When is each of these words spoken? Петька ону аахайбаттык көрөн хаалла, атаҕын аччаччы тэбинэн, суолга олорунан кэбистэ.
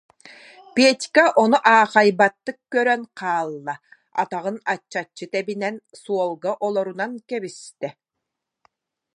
Петька 0.75 1.25
ону 1.43 1.57
аахайбаттык 1.75 2.57
көрөн 2.73 3.03
хаалла, 3.19 3.75
атаҕын 4.21 4.57
аччаччы 4.73 5.25
тэбинэн, 5.33 5.75
суолга 6.01 6.51
олорунан 6.65 7.11
кэбистэ. 7.29 7.87